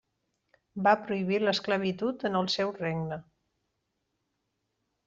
Va 0.87 0.93
prohibir 1.01 1.37
l'esclavitud 1.43 2.27
en 2.31 2.41
el 2.41 2.51
seu 2.57 2.75
regne. 2.79 3.21